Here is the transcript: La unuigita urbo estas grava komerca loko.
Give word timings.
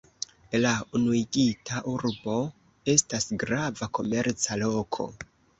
La 0.61 0.69
unuigita 0.99 1.83
urbo 1.93 2.39
estas 2.97 3.29
grava 3.45 3.93
komerca 3.99 4.63
loko. 4.67 5.11